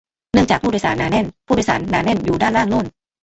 [0.33, 2.85] เนื่องจาก "ผู้โดยสาร" หนาแน่น "ผู้โดยสาร" หนาแน่นอยู่ด้านล่างโน่น